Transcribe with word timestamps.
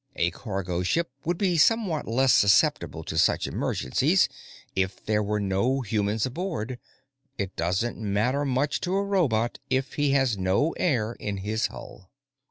A 0.15 0.31
cargo 0.31 0.81
ship 0.81 1.11
would 1.25 1.37
be 1.37 1.59
somewhat 1.59 2.07
less 2.07 2.33
susceptible 2.33 3.03
to 3.03 3.19
such 3.19 3.45
emergencies 3.45 4.27
if 4.75 5.05
there 5.05 5.21
were 5.21 5.39
no 5.39 5.81
humans 5.81 6.25
aboard; 6.25 6.79
it 7.37 7.55
doesn't 7.55 7.97
matter 7.99 8.43
much 8.43 8.81
to 8.81 8.95
a 8.95 9.03
robot 9.05 9.59
if 9.69 9.93
he 9.93 10.09
has 10.13 10.39
no 10.39 10.71
air 10.71 11.13
in 11.19 11.37
his 11.37 11.67
hull. 11.67 12.09